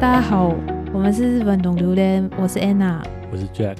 [0.00, 0.54] 大家好，
[0.94, 3.78] 我们是日本懂榴莲，我是 Anna，我是 Jack，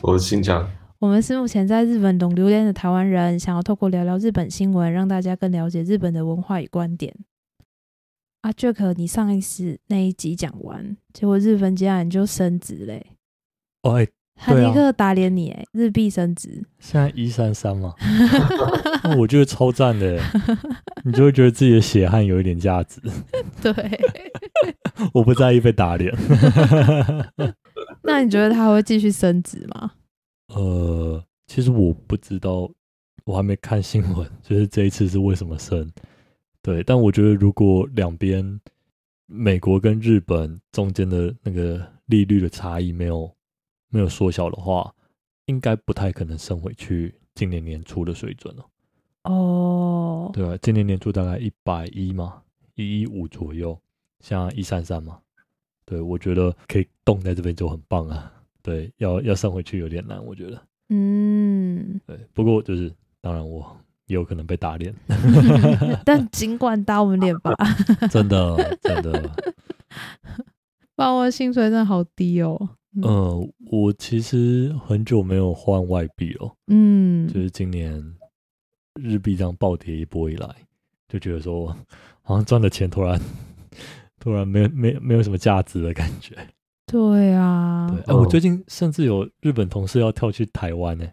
[0.00, 0.64] 我是新疆。
[1.00, 7.12] 我们是目前在日本懂榴莲的台湾人，想要透过聊聊日本新闻，让大家更了解日本的文化与观点。
[8.42, 13.04] 啊，Jack，你上一次那一集讲完，结果日本竟然就升职嘞！
[13.82, 14.06] 哦，
[14.44, 17.94] 对啊打脸你，哎，日币升值，现在一三三嘛，
[19.02, 20.22] 那我觉得超赞的耶，
[21.04, 23.00] 你就会觉得自己的血汗有一点价值。
[23.62, 23.72] 对。
[25.12, 26.14] 我不在意被打脸。
[28.02, 29.92] 那你觉得它会继续升值吗？
[30.54, 32.70] 呃，其实我不知道，
[33.24, 35.90] 我还没看新闻，就是这一次是为什么升。
[36.62, 38.58] 对，但我觉得如果两边
[39.26, 43.30] 美国跟日本中间的那个利率的差异没有
[43.88, 44.94] 没有缩小的话，
[45.46, 48.64] 应该不太可能升回去今年年初的水准了。
[49.24, 52.42] 哦，对啊，今年年初大概一百一嘛，
[52.74, 53.78] 一一五左右，
[54.20, 55.18] 像一三三嘛。
[55.84, 58.32] 对，我觉得可以动在这边就很棒啊。
[58.62, 60.60] 对，要要上回去有点难，我觉得。
[60.88, 63.76] 嗯，对，不过就是当然我
[64.06, 64.94] 也有可能被打脸
[66.04, 67.52] 但尽管打我们脸吧，
[68.10, 69.30] 真的真的。
[70.94, 72.68] 把我的薪水真的好低哦。
[73.02, 78.02] 嗯，我其实很久没有换外币了，嗯，就是今年
[78.94, 80.48] 日币这样暴跌一波以来，
[81.08, 81.76] 就觉得说
[82.22, 83.20] 好像赚的钱突然
[84.18, 86.36] 突然没有没没有什么价值的感觉。
[86.86, 87.86] 对啊。
[87.90, 91.06] 对，，哎、我最近甚至有日本同事要跳去台湾呢、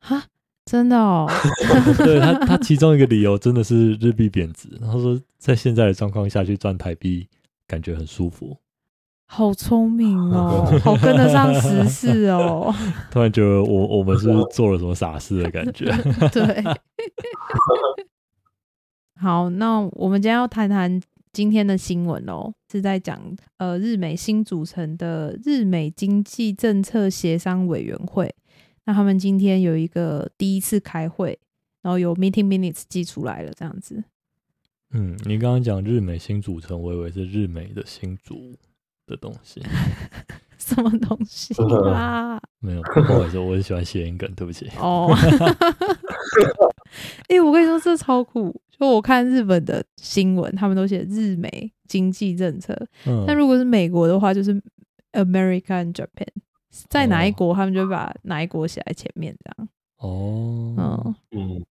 [0.00, 0.24] 哈，
[0.66, 1.26] 真的哦，
[1.98, 7.26] 对他，他其中一个理由真的是日币贬值，然后说在现在的状况下去赚台币，
[7.66, 8.56] 感觉很舒服。
[9.34, 12.70] 好聪明哦， 好跟得上时事哦。
[13.10, 15.86] 突然觉得我我们是是做了什么傻事的感觉？
[16.30, 16.62] 对，
[19.18, 21.00] 好，那我们今天要谈谈
[21.32, 23.18] 今天的新闻哦，是在讲
[23.56, 28.34] 呃日美新组成的日美经济政策协商委员会。
[28.84, 31.38] 那他们今天有一个第一次开会，
[31.80, 34.04] 然后有 meeting minutes 寄出来了，这样子。
[34.90, 38.54] 嗯，你刚刚讲日美新组成，我以为是日美的新组
[39.12, 39.62] 的东西，
[40.58, 41.54] 什么东西
[41.92, 42.40] 啊？
[42.60, 44.68] 没有，不好意思，我很喜欢谐音梗，对不起。
[44.78, 45.12] 哦，
[47.28, 48.60] 哎、我跟你说，这超酷！
[48.78, 52.74] 就我看日本的新闻，他们都写日美经济政策，
[53.06, 54.52] 嗯但如果是美国的话，就是
[55.12, 56.26] America and Japan，
[56.88, 59.68] 在哪一哦国，他们就把哪一国写在前面，这样。
[59.98, 61.64] 哦，嗯，嗯，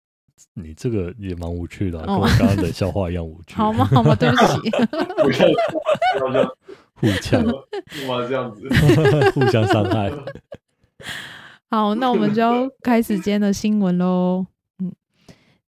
[0.54, 3.56] 你这个也蛮无趣的啊、哦跟我刚刚的笑话一样无趣。
[3.56, 3.84] 好吗？
[3.86, 4.14] 好吗？
[4.14, 4.36] 对不
[5.32, 5.42] 起。
[7.02, 8.68] 互呛，干嘛这样子？
[9.34, 10.12] 互相伤害。
[11.70, 14.46] 好，那我们就要开始今天的新闻喽。
[14.78, 14.92] 嗯，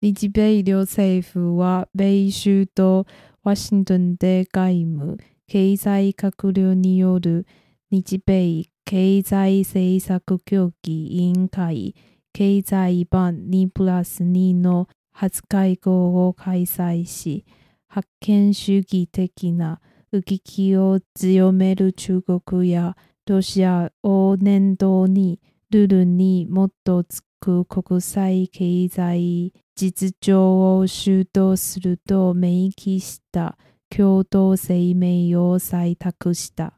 [0.00, 3.06] 日米両政府は米州と
[3.42, 5.16] ワシントンで外務
[5.46, 7.46] 経済閣僚による
[7.90, 11.94] 日米経済政策協議委員会
[12.32, 17.44] 経済版2プラス2の初会合を開催し、
[17.86, 19.80] 覇権主義的な
[20.11, 25.39] 動きを強める中国やロシアを念頭に
[25.69, 33.57] ルールに基づく国際経済実情を主導すると明記した
[33.89, 36.73] 共同声明を採択した。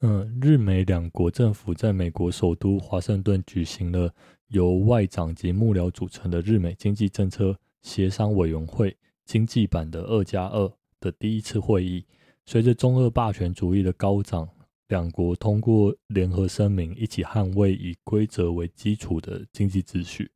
[0.00, 4.12] 嗯，日美两国政府在美国首都华盛顿举行了
[4.48, 12.05] 由外长及幕僚组成的日美经济政策协商委员会经济版的二加二 的第一次会议。
[12.45, 14.47] 随着中俄霸权主义的高涨，
[14.87, 20.31] 两国通过联合声明，一起捍卫以规则为基础的经济秩序。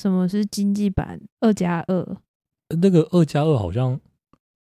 [0.00, 1.96] 什么是经济版二加二？
[2.68, 3.98] 呃那个二加二好像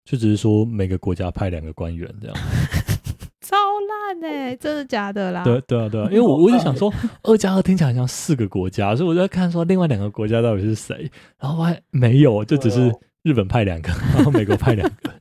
[0.04, 2.36] 就只是说每个国家派两个官员这样。
[3.40, 5.42] 超烂哎、真的假的啦？
[5.42, 15.19] 对对啊，对啊，因为我 我就想说，二加二听起来像四个国家，所以我就在看说另外两个国家到底是谁，然后发现没有，就只是日本派两个，然后美国派两个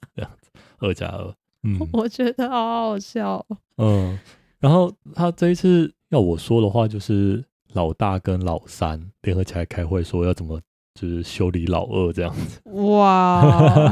[0.80, 1.34] 二加二，
[1.64, 3.58] 嗯 我觉得好好笑哦。
[3.78, 4.20] 嗯，
[4.60, 7.44] 然后他这一次要我说的话，就是
[7.74, 10.60] 老大跟老三联合起来开会，说要怎么
[10.96, 13.92] 就是修理老二这样子，哇，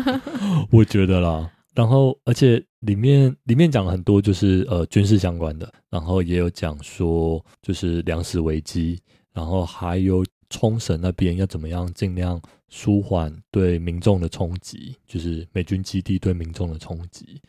[0.72, 1.50] 我觉得啦。
[1.74, 9.00] 然后，而且里面里面讲了很多，就是呃军事相关的，然后也有讲说就是粮食危机，
[9.32, 17.40] 然后还有冲绳那边要怎么样尽量舒缓对民众的冲击，就是美军基地对民众的冲击。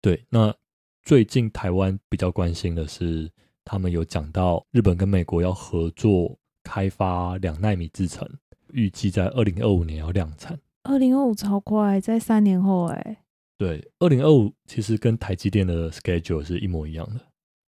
[0.00, 0.54] 对，那
[1.02, 3.30] 最近台湾比较关心的是，
[3.64, 8.28] 他们有讲到日本跟美国要合作开发两纳米制程，
[8.72, 10.58] 预计在二零二五年要量产。
[10.84, 13.16] 二零二五超快，在三年后哎、
[13.56, 17.20] 对，二零二五其实跟台积电的 schedule 是一模一样的。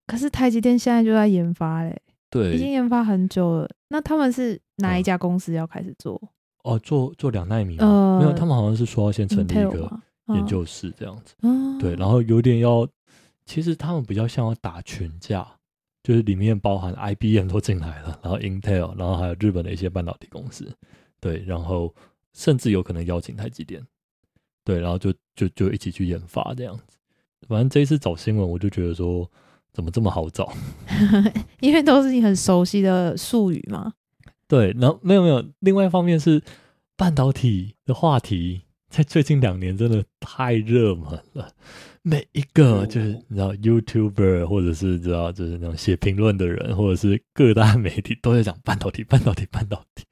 [0.08, 2.02] 可是台积电现在就在研发嘞，
[2.32, 3.70] 已经，研发很久了。
[3.90, 6.22] 那他们是哪一嗯家公司要开始做？
[6.64, 10.00] 哦，做做两纳米吗，呃没有，他们好像是说要先成立一个
[10.30, 11.36] 研究室这样子。
[11.44, 12.88] 嗯，对，然后有点要，
[13.46, 15.48] 其实他们比较像要打群架，
[16.02, 20.68] 就是里面包含 IBM 都进来了，然后 Intel，然后还有日本的一些半导体公司，
[21.20, 21.94] 对，然后
[22.34, 23.86] 甚至有可能邀请台积电，
[24.64, 26.98] 对，然后就就就一起去研发这样子。
[27.48, 29.30] 反正这一次找新闻，我就觉得说，
[29.76, 30.52] 怎么这么好找？
[31.60, 33.94] 因为都是你很熟悉的术语嘛。
[34.48, 36.42] 对，然后没有没有，另外一方面是
[36.96, 41.50] 半导体的话题，在最近两年真的太热门了。
[42.08, 50.06] 每一个就是你知道 YouTuber 或者是知道就是那种写评论的人，或者是各大媒体都在讲半导体、半导体、半导体，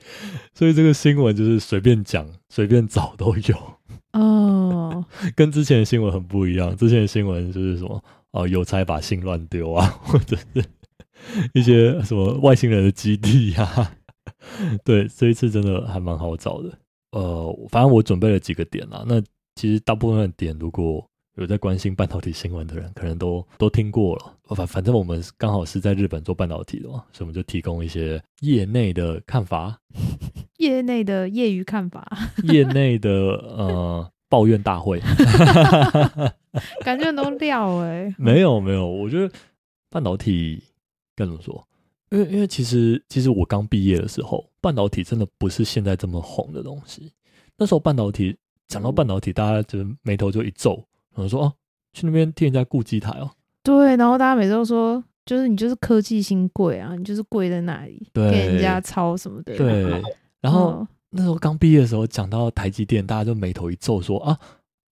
[0.55, 5.05] 所以这个新闻就是随便讲、随便找都有，哦，
[5.37, 6.75] 跟之前的新闻很不一样。
[6.75, 10.63] 之前的新闻就是什么哦，邮差把信乱丢啊，或者是
[11.53, 13.91] 一些什么外星人的基地呀、
[14.83, 16.77] 对，这一次真的还蛮好找的。
[17.11, 19.05] 呃，反正我准备了几个点啦。
[19.07, 19.21] 那
[19.55, 24.33] 其实大部分的点，如果有在关心半导体新闻的人，可能都都听过了。
[24.55, 29.79] 反反正我们刚好是在日本做半导体的嘛，所以我们就提供一些业内的看法，
[30.57, 32.07] 业内的业余看法，
[32.51, 34.99] 业内的呃抱怨大会。
[36.83, 39.31] 感觉很多料哎、没有没有，我觉得
[39.91, 40.63] 半导体
[41.15, 41.63] 该怎么说？
[42.09, 47.11] 因为因为其实其实我刚毕业的时候，半导体真的不是现在这么红的东西。
[47.59, 48.35] 那时候半导体
[48.67, 50.83] 讲到半导体，大家就是眉头就一皱，
[51.13, 51.53] 然后说哦，
[51.93, 53.29] 去那边替人家顾机台哦。
[53.61, 59.55] 对，然后大家每次都说，就是你就是科技新贵啊，你就是贵在那里，对给人家抄什么的。
[59.55, 60.01] 对，
[60.41, 64.39] 然后嗯那时候刚毕业的时候，讲到台积电，大家就眉头一皱说，啊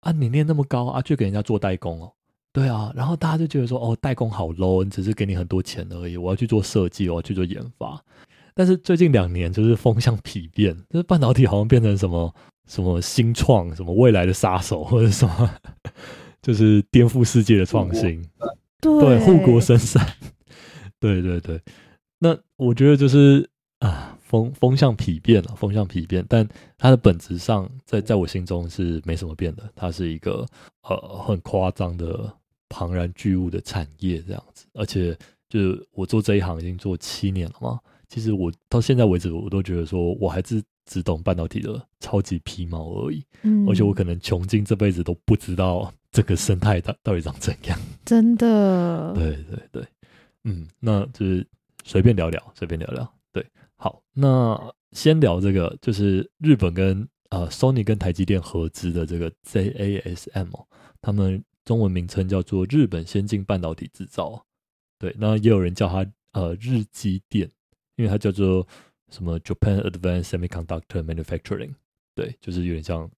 [0.00, 2.12] 啊，你念那么高啊，去给人家做代工哦。
[2.52, 8.02] 对啊，然后大家就觉得说，哦，代工好 low，只是给你很多钱而已，我要去做设计，我要去做研发。
[8.52, 12.34] 但是最近两年就是风向丕变，就是半导体好像变成什么
[12.66, 15.48] 什么新创，什么未来的杀手，或者什么，
[16.42, 18.20] 就是颠覆世界的创新。
[18.80, 20.04] 对对，护国神山。
[20.98, 21.60] 对对对，
[22.18, 23.57] 那我觉得就是啊，
[24.28, 26.46] 风风向疲变了，风向疲变，但
[26.76, 30.46] 它的本质上，在在我心中是没什么变的，它是一个
[30.82, 32.30] 呃很夸张的
[32.68, 35.16] 庞然巨物的产业这样子，而且
[35.48, 43.66] 就是我做这一行已经做七年了嘛，其实我到现在为止，我都觉得说我还是只懂半导体的超级皮毛而已，嗯。
[43.66, 47.78] 而且我可能穷尽这辈子都不知道这个生态到 到底长怎样。
[48.04, 49.88] 真的，对对对，
[50.44, 51.46] 嗯，那就是
[51.84, 53.10] 随便聊聊，随便聊聊。
[53.78, 60.66] 对，好，那先聊这个，就是日本跟呃 Sony 跟台积电合资的这个 JASM，、哦、
[61.00, 64.44] 他们中文名称叫做日本先进半导体制造。
[64.98, 67.48] 对，那也有人叫它呃日积电，
[67.96, 68.66] 因为它叫做
[69.10, 71.74] 什么 Japan Advanced Semiconductor Manufacturing，
[72.14, 73.08] 对，就是有点像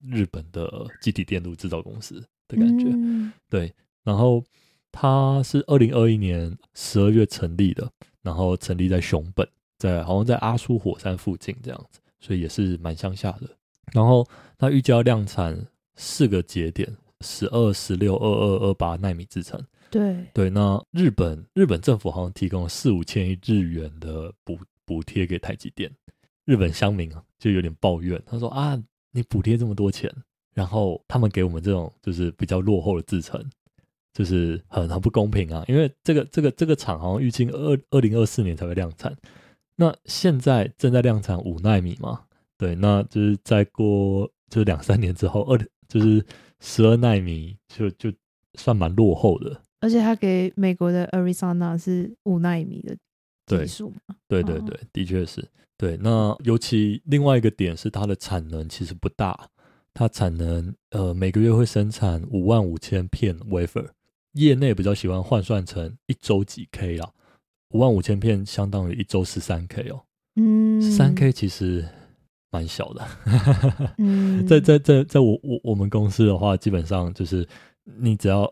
[0.00, 2.86] 日本的基体电路制造公司的感觉。
[2.88, 3.72] 嗯对，
[4.02, 4.42] 然后
[4.90, 7.88] 它是二零二一年十二月成立的，
[8.22, 9.48] 然后成立在熊本，
[9.78, 13.48] 在好像在阿苏火山附近这样子，所以也是蛮乡下的。
[13.92, 14.26] 然后
[14.58, 15.66] 它预计要量产
[15.96, 19.58] 四个节点，十二、十六、二二、二八纳米制程。
[19.90, 25.90] 对，对，那日本日本政府好像提供了四五千亿日元的补补贴给台积电，
[26.44, 28.78] 日本乡民啊就有点抱怨，他说啊，
[29.12, 30.12] 你补贴这么多钱，
[30.52, 33.42] 然后他们给我们这种就是比较落后的制程，
[34.12, 39.16] 就是很很不公平啊，因为这个这个这个厂好像预计二二零二四年才会量产，
[39.80, 42.24] 那现在正在量产五纳米嘛，
[42.56, 45.56] 对，那就是再过就是两三年之后，二
[45.88, 46.24] 就是
[46.58, 48.12] 十二纳米就就
[48.54, 49.62] 算蛮落后的。
[49.78, 52.96] 而且他给美国的 Arizona 是五纳米的
[53.46, 55.96] 对技术嘛，哦对对对，的确是对。
[55.98, 59.48] 那尤其另外一个点是它的产能其实不大，
[59.94, 63.90] 它产能呃每个月会生产五万五千片 wafer，
[64.32, 67.08] 业内比较喜欢换算成一周几 K 啦，
[67.70, 70.00] 五万五千片相当于一周十三 K 哦，
[70.36, 71.86] 嗯，十三 K 其实
[72.50, 73.06] 蛮小的。
[73.98, 77.46] 嗯， 在在在在我我我们公司的话，基本上就是
[77.84, 78.50] 你只要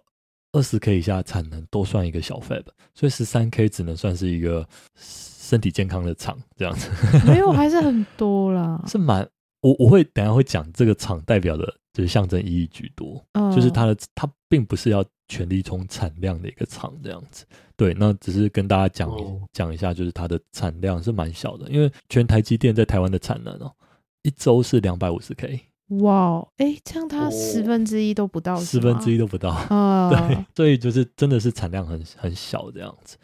[0.53, 4.67] 二十 K 以下产能都算一个小 fab，所以十三 K 只能算是一个
[4.99, 6.91] 身体健康的厂这样子，
[7.27, 9.27] 没有，还是很多啦， 是蛮
[9.63, 19.11] 我我会等下会讲这个厂代表的就是象征意义居多，嗯就是它的它并不是要全力冲产量的一个厂这样子，对，那只是跟大家讲
[19.51, 23.73] 讲一下，就是它的产量是蛮小的，因为全台积电在台湾的产能哦，
[24.21, 25.59] 一周是两百五十 K，
[26.03, 29.49] 哇，哎，这样它哦十分之一都不到，十分之一一都不到。
[29.49, 33.17] 啊， 对，所以就是真的是产量很很小这样子。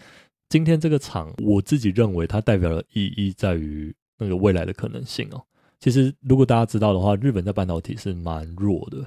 [0.48, 5.44] 今天这个厂，我自己认为它代表的意义在于那个未来的可能性哦。
[5.82, 9.04] 其实如果大家知道的话，日本在半导体是蛮弱的，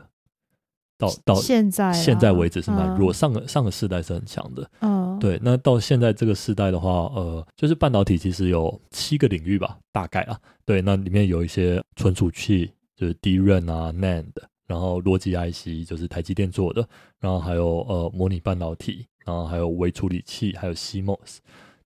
[0.98, 4.70] 到到现在啊现在为止是蛮弱，嗯上个上个世代是很强的。
[4.82, 10.38] 嗯，对，那到现在这个世代的话，呃，就是半导体其实有七个领域吧，大概啊。
[10.66, 14.34] 对，那里面有一些存储器，就是 DRAM 啊、NAND，
[14.68, 16.86] 然后逻辑 IC 就是台积电做的，
[17.22, 21.38] 然后还有呃模拟半导体，然后还有微处理器，还有 CMOS。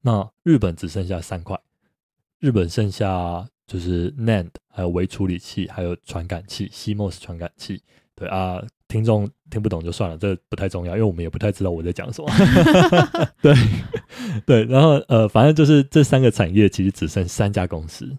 [0.02, 1.60] 那日本只剩下三块，
[2.40, 7.80] 日本剩下就是 NAND，还有微处理器，还有传感器 CMOS 传感器。
[8.16, 12.30] 对啊，听众听不懂就算了，这不太重要，因为我们也不太知道我在讲什么。
[13.42, 13.54] 对
[14.46, 18.18] 对，然后呃，反正就是这三个产业其实只剩三家公司，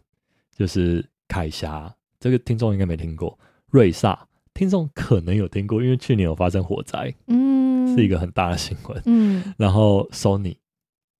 [0.56, 3.36] 就是凯霞，这个听众应该没听过；
[3.70, 9.02] 瑞萨，听众可能有听过，因为去年有发生火灾，嗯，是一个很大的新闻。
[9.04, 10.08] 嗯然后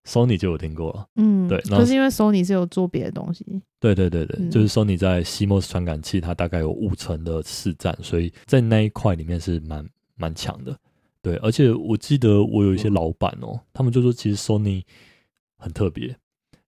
[0.07, 1.07] Sony，Sony 就有听过了。
[1.17, 3.45] 嗯，对可是因为 Sony 是有做别的东西，
[3.79, 10.77] 对对对对，嗯就是 Sony 在 CMOS 传感器，它大概有五成的市占，所以在那一块里面是蛮蛮强的。
[11.23, 14.83] 对，而且我记得我有一些老板哦，他们就说其实 Sony
[15.59, 16.17] 很特别，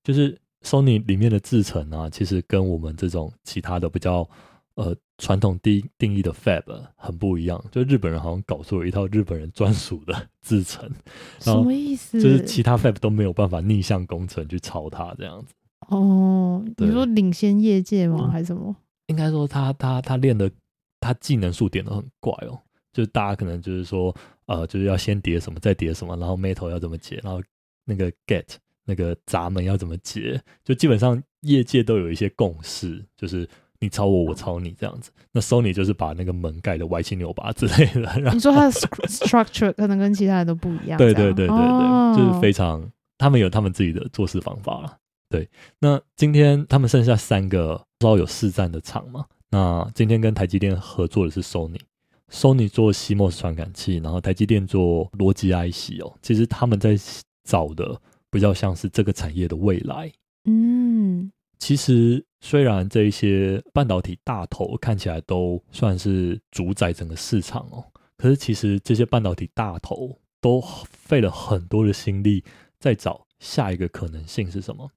[0.05, 4.29] 就是 Sony 里面的制程啊，其实跟我们这种其他的比较
[4.75, 6.65] 呃传统定定义的 Fab
[6.97, 7.65] 很不一样。
[7.71, 10.91] 就日本人好像搞出了一套日本人专属的制程，
[11.39, 12.21] 什么意思？
[12.21, 15.55] 就是其他 Fab 都没有办法逆向工程去抄它这样子。
[15.89, 18.19] 哦，你说领先业界吗？
[18.23, 18.75] 嗯还是什么？
[19.07, 20.51] 应该说他他他练的
[20.99, 22.59] 他技能数点都很怪哦，
[22.93, 24.15] 就是大家可能就是说
[24.47, 27.41] 呃就是要先叠什么再叠什么，然后 metal 要怎么解，然后
[27.85, 28.47] 那个 get
[28.85, 33.49] 那个闸门要怎么解，就基本上业界都有一些共识，就是
[33.83, 35.11] 你抄我我抄你这样子。
[35.33, 44.97] 那 Sony 就是把那个门盖的歪七扭八之类的，然后你说它的 stru- structure 可能跟其他人都不一样，对对对对对，哦就是非常，他们有他们自己的做事方法了。
[45.29, 45.49] 对，
[45.81, 49.25] 那今天他们剩下三个不知道有市占的厂嘛？
[49.51, 56.15] 那今天跟台积电合作的是 Sony，Sony 做 CMOS 传感器，然后台积电做逻辑 IC 哦。
[56.23, 56.97] 其实他们在
[57.45, 57.99] 找的
[58.31, 60.13] 比较像是这个产业的未来。
[60.45, 61.31] 嗯
[61.63, 67.85] 其实虽然这一些半导体大头看起来都算是主宰整个市场哦，
[68.17, 72.43] 可是其实这些半导体大头都费了很多的心力
[72.81, 74.91] 在找下一个可能性是什么。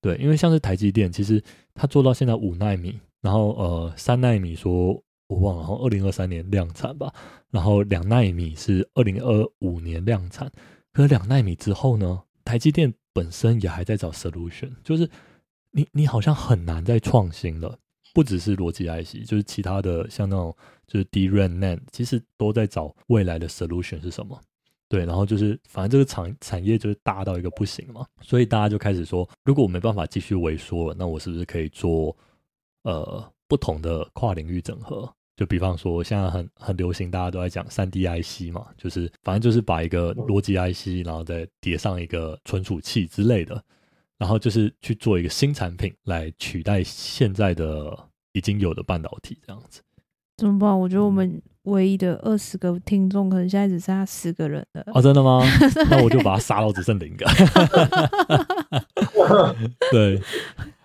[0.00, 1.42] 对，因为像是台积电，其实
[1.74, 7.12] 它做到现在五纳米，然后呃三纳米说我忘了，然后二零二三年量产吧，
[7.50, 10.48] 然后两纳米是二零二五年量产，
[10.92, 15.10] 可是两纳米之后呢，台积电本身也还在找 solution，就是
[15.76, 17.76] 你你好像很难再创新了，
[18.14, 24.40] 不只是逻辑 IC，就是其他的像那种就是 DRAM、NAND，其实都在找未来的 solution 是什么。
[24.88, 32.16] 对，然后就是反正这个产产业就是大到一个不行嘛，所以大家就开始说，如果我没办法继续萎缩了，那我是不是可以做
[32.84, 35.12] 呃不同的跨领域整合？
[35.36, 43.60] 就比方说，现在很很流行，大家都在讲三 D IC 嘛，就是反正就是把一个逻辑 IC，然后再叠上一个存储器之类的，
[44.18, 47.96] 然后就是去做一个新产品来取代现在的
[48.32, 49.80] 已经有的半导体这样子。
[50.36, 50.78] 怎么办？
[50.78, 54.82] 我觉得我们唯一的二十个听众，可能现在只剩下十个人了。
[54.94, 55.42] 哦，真的吗？
[55.88, 57.24] 那我就把他杀到只剩零个。
[59.92, 60.20] 对，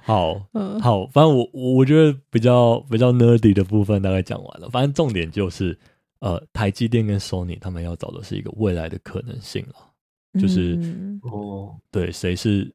[0.04, 5.78] 好嗯好，反正我我我觉得比较比较 nerdy 的部分大概讲完了，反正重点就是
[6.20, 9.76] 呃，台积电跟 Sony 他们要找的是一个未来的可能性了。
[10.40, 12.72] 就是嗯哦，对，谁是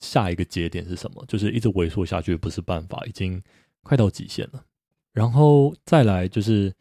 [0.00, 1.24] 下一个节点是什么？
[1.26, 3.42] 就是一直萎缩下去不是办法，已经
[3.82, 4.64] 快到极限了。
[5.12, 6.74] 然后再来就是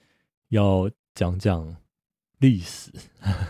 [0.49, 1.75] 要讲讲
[2.39, 2.91] 历史，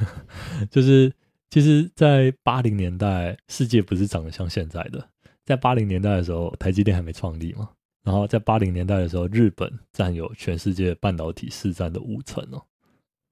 [0.70, 1.14] 就是
[1.50, 5.10] 其实，在八零年代，世界不是长得像现在的。
[5.44, 7.70] 在八零年代的时候，台积电还没创立嘛。
[8.04, 12.64] 然后在八零年代的时候，日本占有全世界半导体市占的五成哦。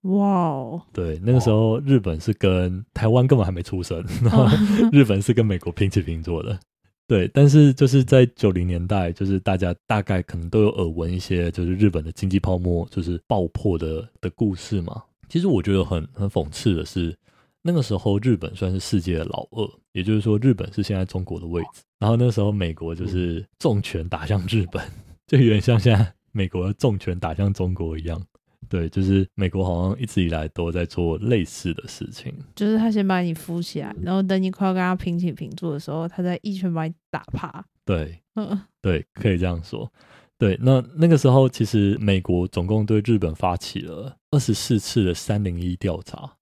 [0.04, 4.48] 哇哦，对，那个时候日本是跟台湾根本还没出生，然后
[4.94, 6.58] 日本是跟美国平起平坐的。
[7.06, 15.04] 对，但是就是在九零年代，就是大家大概可能都有耳闻一些，就是日本的经济泡沫就是爆破的的故事嘛。
[15.28, 17.14] 其实我觉得很很讽刺的是，
[17.62, 21.82] 那个时候日本算是世界的老二，也就是说日本是现在中国的位置。
[22.00, 24.82] 然后那时候美国就是重拳打向日本，
[25.28, 28.22] 就有点像现在美国的重拳打向中国一样。
[28.70, 32.32] 对，就是美国好像一直以来都在做类似的事情。
[32.56, 37.66] 就是他先把你扶起来，然后等你快要跟他平起平坐的时候，他再一拳把你打趴。
[37.84, 39.92] 对 嗯对，可以这样说。
[40.38, 46.38] 对，那那个时候其实美国总共对日本发起了二十四次的三零一调查，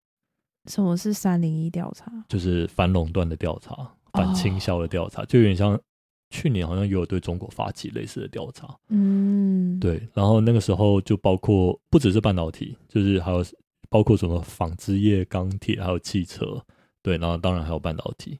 [0.69, 2.11] 什么是三零一调查？
[2.27, 5.79] 就是反垄断的调查、反倾销的调查，就有点像
[6.29, 8.67] 去年好像也有对中国发起类似的调查。
[8.89, 13.43] 嗯，，对，然后那个时候就包括不只是半导体，就是还有
[13.89, 16.61] 包括什么纺织业、钢铁，还有汽车，
[17.01, 18.39] 对，然后当然还有半导体，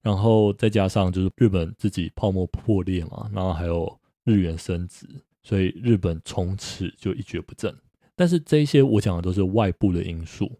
[0.00, 5.06] 然后再加上就是日本自己泡沫破裂嘛，然后还有日元升值，
[5.42, 7.74] 所以日本从此就一蹶不振。
[8.16, 10.50] 但是这一些我讲的都是外部的因素，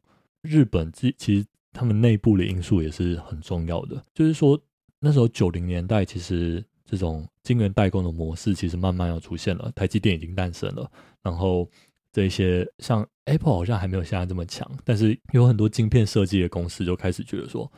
[0.42, 4.60] 日本自其实他们内部的因素也是很重要的，就是说
[5.00, 10.90] 那时候九零年代其实这种晶圆代工的模式其实慢慢要出现了，台积电已经诞生了，
[11.22, 11.68] 然后
[12.12, 17.70] 这些像 Apple 好像还没有现在这么强，但是有很多晶片设计的公司就开始觉得说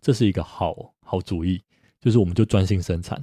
[0.00, 1.60] 这是一个好好主意，
[2.00, 3.22] 就是我们就专心生产，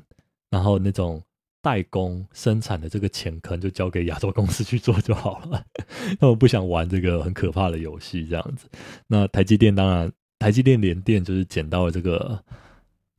[0.50, 1.22] 然后那种
[1.62, 5.64] 代工生产的这个钱坑就交给亚洲公司去做就好了，
[6.20, 8.68] 他们不想玩这个很可怕的游戏这样子。
[9.08, 12.44] 那台积电当然，台积电联电就是捡到了这个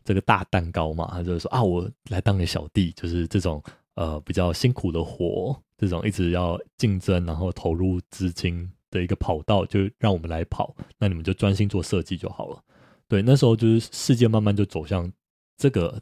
[0.06, 3.62] 这个大蛋糕嘛，他就是说啊，我来当个小弟，就是这种
[3.96, 12.62] 呃比较辛苦的活，这种一直要竞争，然后投入资金的一个跑道，就让我们来跑，那你们就专心做设计就好了。
[13.08, 15.12] 对，那时候就是世界慢慢就走向
[15.56, 16.00] 这个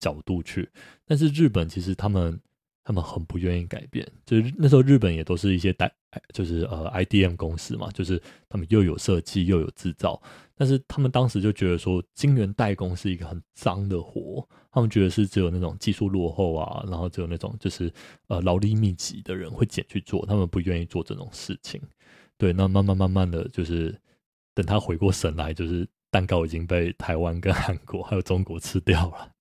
[0.00, 0.70] 角度去，
[1.06, 2.40] 但是日本其实他们
[2.84, 5.90] 他们很不愿意改变，就是那时候日本也都是一些代，
[6.34, 10.20] 就是呃 IDM 公司嘛，就是他们又有设计又有制造，
[10.54, 17.90] 但是他们当时就觉得说晶圆代工是一个很脏的活，他们觉得是只有那种技术落后啊，然后只有那种就是
[18.28, 21.80] 呃劳力密集的人会捡去做，他们不愿意做这种事情。
[22.36, 23.98] 对，那慢慢慢慢的就是
[24.54, 29.32] 等他回过神来，就是蛋糕已经被台湾跟韩国还有中国吃掉了。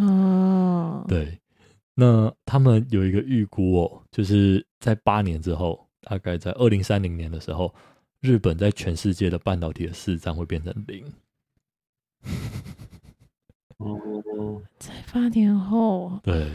[0.00, 1.38] 哦，，对，
[1.94, 7.74] 那他们有一个预估哦，就是在八年之后，大概在二零三零年的时候，
[8.20, 11.04] 日本在全世界的半导体的市占会变成零。
[13.76, 16.50] 哦， 在八年后，对，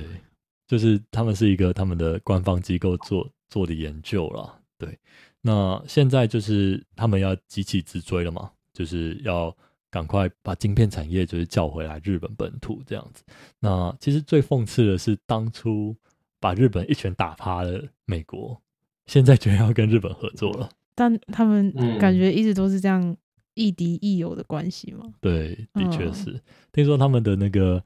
[0.65, 4.59] 就是他们是一个他们的官方机构做做的研究啦。
[4.77, 4.97] 对，
[5.41, 9.55] 那现在就是他们要急起直追了嘛，就是要
[9.89, 13.23] 赶快把晶片产业就是叫回来日本本土这样子。
[13.59, 15.95] 那其实最讽刺的是，当初
[16.39, 18.61] 把日本一拳打趴的美国，
[19.05, 20.69] 现在居然要跟日本合作了。
[20.93, 23.15] 但他们嗯感觉一直都是这样
[23.53, 25.13] 亦敌亦友的关系嘛。
[25.21, 26.41] 对，的确嗯是。
[26.71, 27.83] 听说他们的那个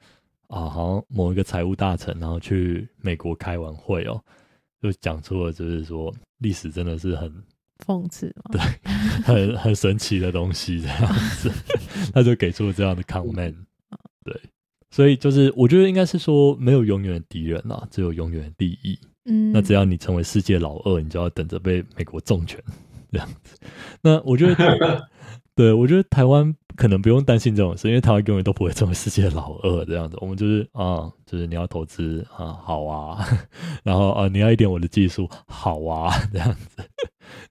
[0.48, 4.22] 啊，好像某一个财务大臣，然后去美国开完会哦，
[4.82, 7.32] 就讲出了就是说历史真的是很
[7.86, 8.62] 讽刺吗，对
[9.24, 11.52] 很很神奇的东西这样子，
[12.13, 13.56] 他就给出了这样的 comment。
[14.24, 14.39] 对，
[14.89, 18.98] 所以就是我觉得应该是说没有永远的敌人啊，只有永远的利益。
[19.26, 22.60] 嗯，那只要你成为世界老二，你就要等着被美国重拳
[23.12, 23.56] 这样子。
[24.02, 25.08] 那我觉得，
[25.54, 30.18] 对我觉得台湾可能不用担心这种事，因为台湾永远都不会成为世界老二这样子。
[30.22, 33.26] 我们就是啊，就是你要投资啊，好啊，
[33.84, 36.82] 然后啊，你要一点我的技术，好啊， 这样子。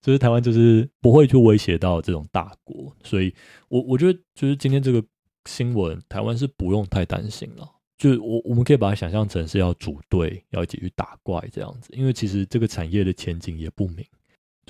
[0.02, 3.34] 就是台湾就是不会去威胁到这种大国，所以
[3.68, 5.02] 我我觉得就是今天这个
[5.46, 7.68] 新闻，台湾是不用太担心了。
[7.96, 14.04] 就我我们可以把它想象成是要组队，要一起去打怪这样子，因为其实这个产业的前景也不明。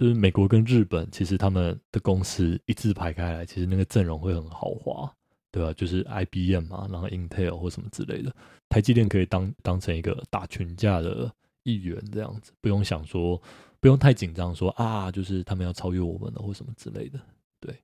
[0.01, 5.15] 就是美国跟日本，其实他们的公司一字排开来，其实那个阵容会很豪华，
[5.51, 8.35] 对吧、就是 IBM 嘛，然后 Intel 或什么之类的，
[8.71, 11.31] 台积电可以当当成一个打群架的
[11.65, 13.39] 一员这样子，不用想说，
[13.79, 17.21] 不用太紧张说啊，就是他们要超越我们了或什么之类的，
[17.61, 17.77] 对，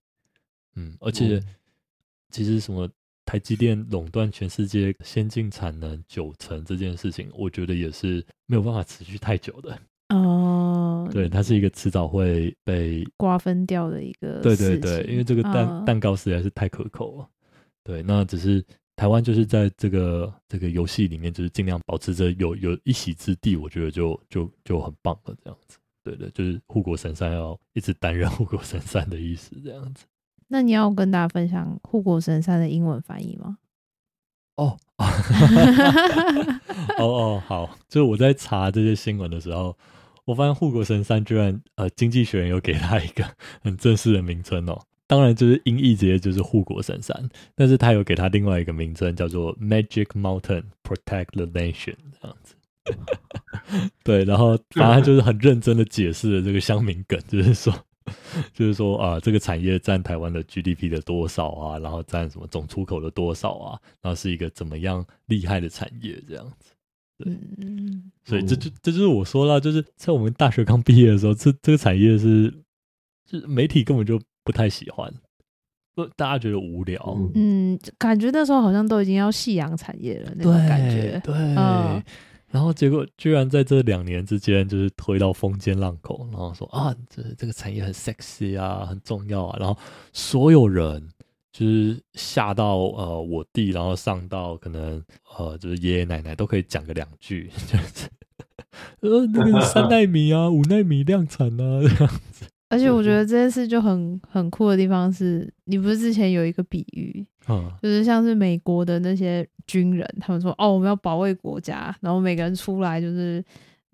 [0.76, 1.38] 嗯，而且。
[2.28, 2.90] 其实什么
[3.24, 9.78] 台积电垄断全世界先进产能九成这件事情，我觉得也是没有办法持续太久的。
[10.08, 17.28] 哦，对，它是一个迟早会被瓜分掉的一个对对对，因为这个蛋、啊蛋糕实在是太可口了。
[17.82, 18.64] 对，那只是
[18.94, 25.78] 台湾就是在这个这个游戏里面，就是尽量保持着有有一席之地，我觉得就就就很棒了，这样子。
[26.04, 30.04] 对的，就是护国神山要一直担任护国神山的意思，这样子。
[30.48, 33.58] 那你要跟大家分享护国神山的英文翻译吗？
[34.56, 34.78] 哦，
[36.98, 39.76] 哦哦，好，就是我在查这些新闻的时候，
[40.26, 43.24] 我发现护国神山居然呃，经济学人有给他一个
[43.62, 44.78] 很正式的名称哦。
[45.06, 52.56] 当然，就是音译直接就是护国神山，但是他有给他另外一个名称叫做 Magic Mountain Protect the Nation 这样子。
[54.02, 57.72] 对，然后反正就是很认真的解释了这个乡民梗，就是说，
[58.52, 66.72] 就是说啊、这个产业占台湾的 GDP 的多少啊，然后占什么总出口的多少啊，然后是一个怎么样厉害的产业这样子。
[67.24, 72.50] 嗯，所以这就这就是我说了，就是在我们大学刚毕业的时候，这这个产业是，
[73.24, 75.12] 就是媒体根本就不太喜欢，
[75.94, 77.32] 不大家觉得无聊，嗯。
[77.34, 81.20] 嗯，感觉那时候好像都已经要夕阳产业了那种感觉。
[81.24, 82.02] 对，嗯。
[82.48, 89.76] 然后结果居然在这两年之间，就是推到风尖浪口，然后说啊，这这个产业很 sexy 啊，很重要啊，然后
[90.12, 91.08] 所有人
[91.58, 95.02] 就是下到呃我弟，然后上到可能
[95.38, 98.10] 呃就是爷爷奶奶都可以讲个两句， 就是
[99.00, 102.44] 呃那个三 纳米啊，五纳米量产啊， 这样子。
[102.68, 107.72] 而且我觉得这件事就很很酷的地方是，你不是之前有一个比喻，嗯。
[107.80, 113.42] 就是像是美国的那些军人，他们说哦，我们要保卫国家，然后每个人出来就是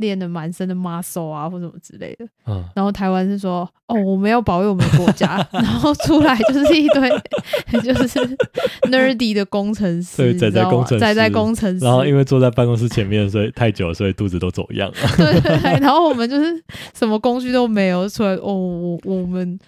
[0.02, 2.26] 练的满身的 muscle 啊，或什么之类的。
[2.46, 7.08] 嗯，然后台湾是说哦，我们要保卫我们的国家， 然后出来就是一堆
[7.80, 8.36] 就是
[8.90, 14.96] nerdy 的工程师，对宅在工程师宅在工程师，然后因为坐在办公室前面，所以太久，所以肚子都走样了。
[15.16, 16.62] 对对对，然后我们就是
[16.92, 19.58] 什么工具都没有，出来哦，我我们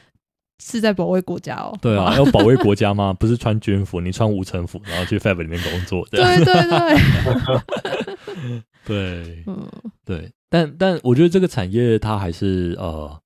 [0.62, 1.76] 是在保卫国家哦。
[1.80, 3.12] 对啊，要保卫国家吗？
[3.12, 6.98] 不是穿军服，你穿无尘服，然后去 Fab 里面工作，对对对，
[8.86, 9.66] 对嗯
[10.04, 10.30] 对。
[10.48, 13.20] 但但我觉得这个产业它还是呃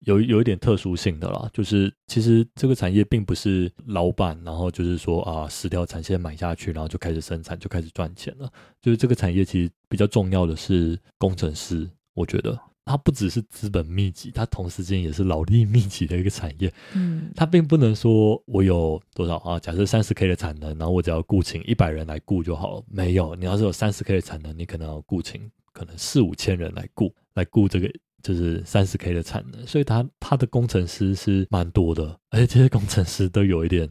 [0.00, 8.50] 有有一点特殊性的啦，就是其实这个产业并不是老板，然后就是说啊十条产线买下去，然后就开始生产，就开始赚钱了。
[8.80, 12.58] 就是这个产业其实比较重要的是工程师，我觉得。
[12.86, 16.72] 它不只是资本密集，它同时间也是劳力密集的一个产业。
[16.94, 22.82] 嗯它并不能说我有多少啊，假设三十 K 的产能，然后我只要雇请一百人来雇就好了。
[22.88, 27.90] 没有，你要是有三十 K 的产能，你可能要雇请可能四五千人来雇，来雇这个
[28.22, 29.66] 就是三十 K 的产能。
[29.66, 33.88] 所以他他的工程师是蛮多的，而且这些工程师都有一点，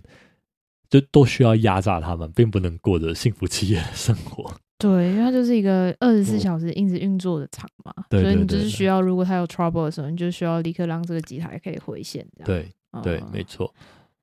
[0.89, 4.53] 就都需要压榨他们，并不能过着幸福企业的生活。
[4.77, 12.45] 对，因为它就是一个二十四小时一直运作的厂嘛，对所以你就是需要，如果它有 trouble 的时候，你就需要立刻让这个机台可以回线，这样。
[12.45, 13.73] 对嗯对，没错。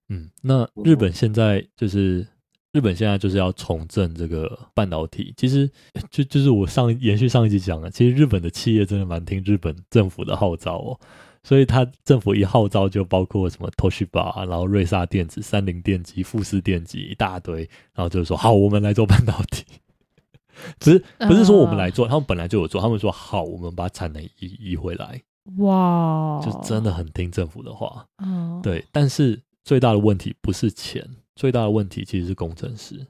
[0.09, 2.27] 嗯，那日本现在就是
[2.77, 5.33] 日本现在就是要重振这个半导体。
[5.35, 5.71] 其实
[6.11, 11.01] 就就是我上延续上一集讲的，其实日本的企业真的蛮听日本政府的号召哦。
[11.43, 17.61] 所以他政府一号召就包括什么 Toshiba，然后瑞萨电子、三菱电机、富士电机一大堆，
[17.95, 19.65] 然后就是说好，我们来做半导体。
[20.81, 25.23] 只是不是说我们来做，他们本来就有做，他们说好，我们把产能移移回来，
[25.59, 28.05] 哇，就真的很听政府的话。
[28.25, 31.07] 嗯，对，但是最大的问题不是钱，
[31.37, 33.07] 最大的问题其实是工程师。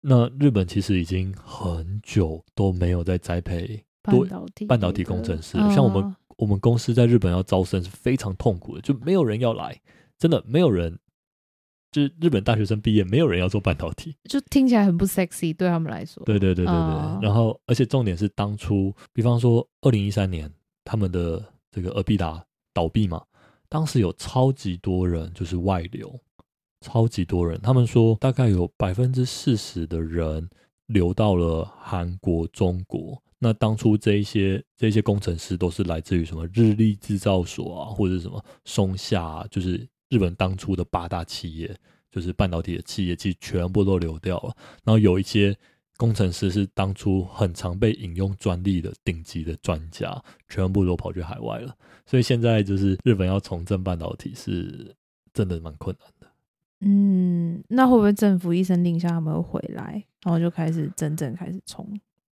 [0.00, 9.78] 那日本其实已经很久都没有在栽培多半导体半导体工程师，嗯像我们我们公司在日本要招生是非常痛苦的，就没有人要来，
[10.16, 10.96] 真的没有人，
[11.90, 14.14] 就是日本大学生毕业没有人要做半导体。
[14.30, 16.22] 就听起来很不 sexy，对他们来说。
[16.24, 20.48] 对对对对对，哦然后而且重点是当初，比方说二零一三年
[20.84, 22.42] 他们的这个尔必达
[22.72, 23.20] 倒闭嘛，
[23.68, 26.18] 当时有超级多人就是外流，
[26.80, 30.48] 超级多人，他们说大概有百分之四十的人
[30.86, 33.20] 流到了韩国、中国。
[33.40, 41.72] 那当初这一些这一些工程师都是来自于什么日立制造所啊，或者什么松下、就是日本当初的八大企业，
[42.10, 44.52] 就是半导体的企业，其实全部都流掉了。
[44.84, 45.56] 然后有一些
[45.96, 51.72] 工程师是当初很常被引用专利的顶级的专家，全部都跑去海外了。
[52.06, 54.92] 所以现在就是日本要重振半导体是
[55.32, 56.08] 真的蛮困难。
[56.80, 61.86] 嗯，那会不会政府一声令下，他们会回来，然后就开始真正开始冲？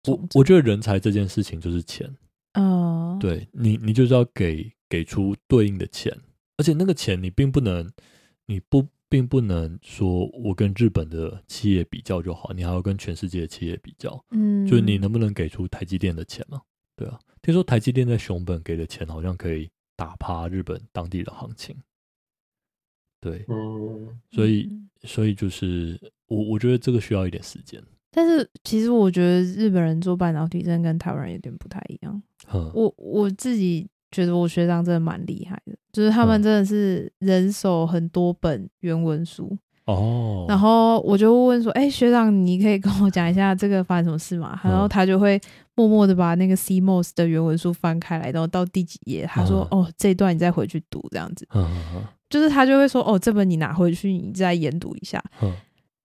[0.09, 2.09] 我我觉得人才这件事情就是钱，
[2.53, 6.17] 呃，对你你就是要给给出对应的钱，
[6.59, 7.91] 而且那个钱你并不能，
[8.47, 14.25] 你不并不能说我跟日本的企业比较就好，你还要跟全世界的企业比较。
[14.31, 16.61] 嗯，就是你能不能给出台积电的钱嘛？
[16.95, 21.77] 对啊，听说台积电在熊本给的钱好像可以打趴日本当地的行情。
[23.29, 27.83] 对，嗯，所以嗯所以就是我我觉得这个需要一点时间。
[28.13, 32.23] 但是其实我觉得日本人做半导体真的跟台湾人有点不太一样。
[32.53, 45.41] 嗯，我我自己觉得我学长真的蛮厉害的，就是他们嗯真的是人手很多本原文书，哦，然后我就问说：“哎、学长，你可以跟我讲一下这个发生什么事吗？”然后嗯他就会
[45.75, 51.47] 默默的把那个 CMOS 的原文书翻开来，然后到第几页，他说：“嗯哦，这一段你再回去读，这样子。
[51.55, 55.23] 嗯嗯”就是他就会说：“哦，这本你拿回去，你再研读一下。
[55.43, 55.53] 嗯”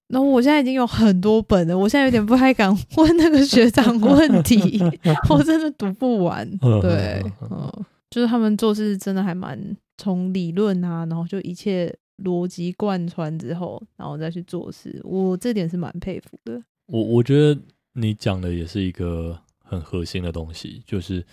[0.10, 4.80] 然后我现在已经有很多本了，我现在有点不太敢问那个学长问题，
[5.30, 6.46] 我真的读不完。
[6.62, 7.72] 嗯对嗯，
[8.10, 9.58] 就是他们做事真的还蛮
[9.98, 11.91] 从理论啊，然后就一切
[12.24, 16.62] 逻辑贯穿之后，然后再去做事，我这点是蛮佩服的。
[16.88, 17.60] 我我觉得
[17.94, 21.26] 你讲的也是一个很核心的东西，就是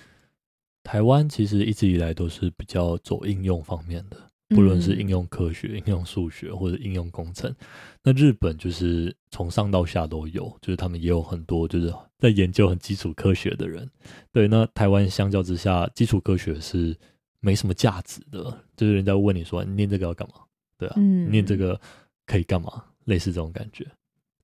[0.82, 4.16] 台湾其实一直以来都是比较走应用方面的，
[4.48, 7.54] 不论是嗯应用科学、应用数学或者应用工程。
[8.02, 13.90] 那日本就是从上到下都有，就是他们也有很多就是在研究很基础科学的人。
[14.32, 16.96] 对，那台湾相较之下，基础科学是
[17.40, 18.42] 没什么价值的，
[18.76, 20.36] 就是人家问你说你念这个要干嘛？
[20.78, 21.78] 对啊，嗯念这个
[22.24, 22.84] 可以干嘛？
[23.04, 23.86] 类似这种感觉。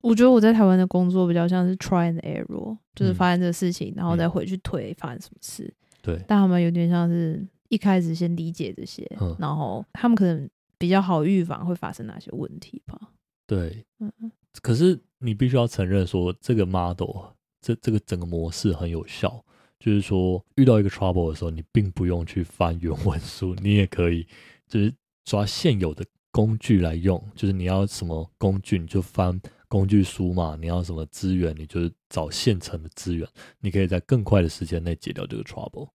[0.01, 5.73] 我觉得我在台湾的工作比较像是 try and error，就是嗯发现这个事情，然后再回去推发生什么事。
[6.03, 12.99] 对，但他们有点像是一开始先理解这些，嗯然后他们可能比较好预防会发生哪些问题吧。
[13.47, 19.43] 对，嗯嗯可是你必须要承认说，这个 model 这这个整个模式很有效。
[19.81, 24.27] 就是说，遇到一个 trouble 的时候，你并不用去翻原文书，你也可以
[24.67, 24.95] 就是
[25.27, 26.03] 抓现有的
[26.35, 27.23] 工具来用。
[27.37, 33.25] 就是你要什么工具，你就翻工具书嘛；你要什么资源，你就是找现成的资源。
[33.61, 35.89] 你可以在更快的时间内解掉这个 trouble。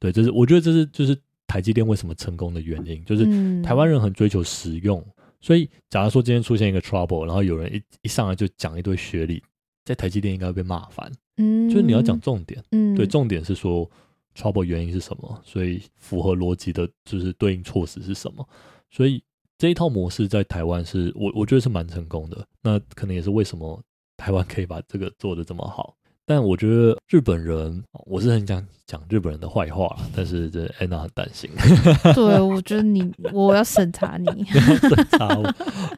[0.00, 5.04] 对，这是我觉得这是就是台积电为什么成功的原因，就是嗯台湾人很追求实用，
[5.40, 9.42] 所以假如说今天出现一个 trouble，然后有人一一上来就讲一堆学历，
[9.84, 11.10] 在台积电应该会被骂翻。
[11.38, 13.88] 嗯就是你要讲重点，嗯对，重点是说
[14.36, 18.48] trouble 原因是什么，所以符合逻辑的就是对应措施是什么，
[18.90, 19.22] 所以
[19.58, 23.82] 这一套模式在台湾是我我觉得是蛮成功的，那可能也是为什么
[24.16, 25.96] 台湾可以把这个做的这么好。
[26.24, 31.50] 但我觉得日本人，我是很想讲日本人的坏话啦，但是这安娜很担心。
[32.14, 34.44] 对，我觉得你我要审查你。
[34.44, 35.42] 审查我，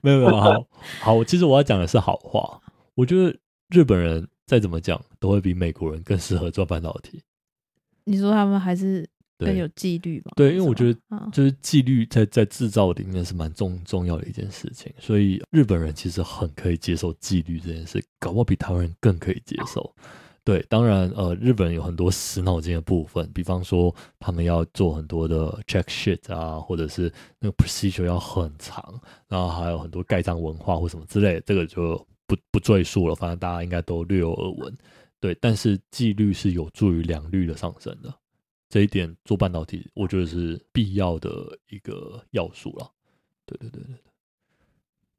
[0.03, 0.67] 没有没有，好
[1.01, 2.61] 好，其实我要讲的是好话。
[2.95, 3.37] 我觉得
[3.71, 7.21] 日本人再怎么讲，都会比美国人更适合做半导体。
[8.05, 9.05] 你说他们还是
[9.47, 10.33] 更有，纪律吧？
[10.37, 19.95] 对因为我觉得，嗯就是纪律在在制造里面是蛮重重要的一件事情，所以日本人其实很可以接受纪律这件事，搞不好比台湾人更可以接受。
[20.43, 28.83] 对，当然，呃，日本人有很多死脑筋的部分，比方说他们要做很多的 check sheet 啊，或者是那个 procedure 要很长，
[29.29, 31.95] 然后还有很多盖章文化或什么之类的，这个就
[32.27, 34.75] 不不赘述了，反正大家应该都略有耳闻。
[35.21, 38.13] 对，但是纪律是有助于良率的上升的，
[38.71, 42.91] 这一点做半导体，我觉得是必要的一个要素了。
[43.45, 44.13] 对对对对对，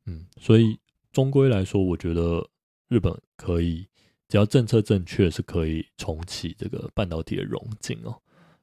[0.06, 0.80] 嗯，所以
[1.12, 2.50] 终归来说，我觉得
[2.88, 3.86] 日本可以，
[4.30, 8.18] 只要政策正确，是可以重启这个半导体的融进哦。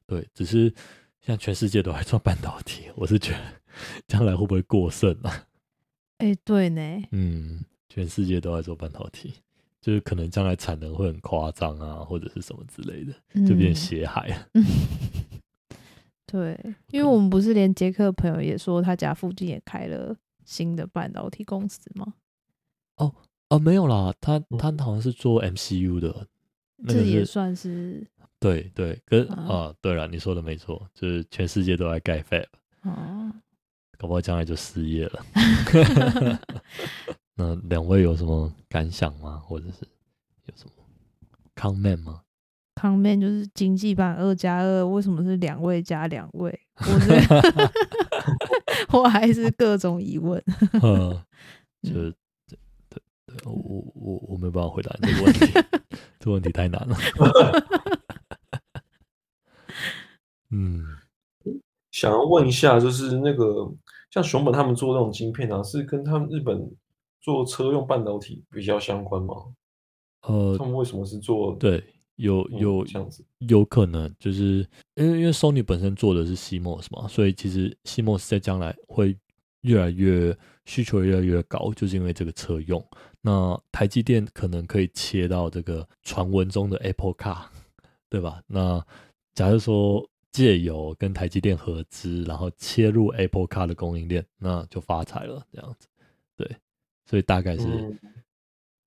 [0.07, 0.73] 对，只是
[1.21, 3.61] 现在全世界都在做半导体，我是觉得
[4.09, 5.47] 将来会不会过剩啊？
[6.17, 9.35] 哎，对呢，嗯，全世界都在做半导体，
[9.81, 13.13] 就是可能将来产能会很夸张啊，或者是什么之类的，
[13.47, 14.47] 就变嗯血海了。
[16.27, 16.59] 对，
[16.91, 20.15] 因为我们不是连杰克的朋友也说他家附近也开了
[20.45, 22.13] 新的半导体公司吗？
[23.49, 26.27] 哦，没有啦，他他好像是做 MCU 的，
[26.87, 28.05] 这也算是
[28.39, 32.45] 对对，跟啊啊，对了，你说的没错，就是全世界都在盖 Fab，
[32.83, 33.33] 哦，
[33.97, 35.25] 搞不好将来就失业了。
[37.39, 39.37] 那两位有什么感想吗？
[39.37, 39.87] 或者是
[40.45, 40.71] 有什么
[41.55, 42.19] comment 吗？
[42.75, 46.59] 康面就是经济版二加二，为什么是两位加两位？
[46.75, 47.71] 我这个
[48.99, 50.43] 我还是各种疑问。
[50.83, 51.23] 嗯，
[51.81, 52.13] 就是
[52.45, 55.45] 对对对，我我我我没办法回答你这个问题，
[56.19, 56.97] 这个问题太难了。
[60.51, 60.83] 嗯，
[61.91, 63.71] 想要问一下，就是那个
[64.11, 66.69] 像熊本他们做那种晶片啊，是跟他们日本
[67.29, 69.35] 做车用半导体比较相关吗？
[70.23, 71.83] 呃他，们为什么是做对，
[72.15, 73.23] 有嗯有这样子？
[73.39, 79.15] 有可能，就是因为因为 Sony 本身做的是 CMOS 嘛，所以其实 CMOS 在将来会
[79.61, 82.83] 越来越需求越来越高，就是因为这个车用。
[83.21, 87.45] 那台积电可能可以切到这个传闻中的 Apple Car，
[88.09, 88.41] 对吧？
[88.47, 88.83] 那
[89.33, 95.87] 假如说借由跟台积电合资，然后切入 Apple Car 的供应链，那就发财了，这样子。
[96.35, 96.57] 对，
[97.09, 97.65] 所以大概是。
[97.65, 97.97] 嗯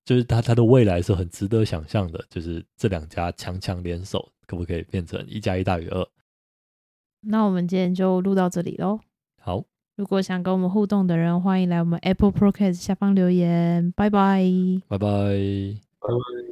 [0.05, 6.05] 就是它它的未来是很值得想象的，就是这两家强强联手，可不可以变成一加一大于二？
[7.21, 8.99] 那我们今天就录到这里喽。
[9.41, 9.63] 好，
[9.95, 13.93] 如果想跟我们互动的人，欢迎来我们 Apple Podcast 下方留言。
[13.93, 14.43] 拜拜。
[14.89, 15.07] 拜拜。
[15.07, 16.42] 拜拜